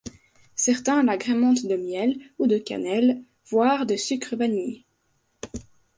Certains 0.55 1.03
l'agrémentent 1.03 1.67
de 1.67 1.75
miel 1.75 2.17
ou 2.39 2.47
de 2.47 2.57
cannelle, 2.57 3.21
voire 3.51 3.85
de 3.85 3.95
sucre 3.95 4.35
vanillé. 4.35 4.83